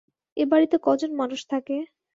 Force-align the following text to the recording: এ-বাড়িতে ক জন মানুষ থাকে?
এ-বাড়িতে 0.37 0.75
ক 0.77 0.97
জন 0.99 1.11
মানুষ 1.21 1.39
থাকে? 1.51 1.75